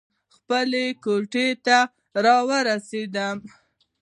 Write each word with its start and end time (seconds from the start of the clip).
خپلې 0.35 0.85
کوټې 1.03 1.47
ته 1.65 1.77
راورسېدم. 2.25 3.37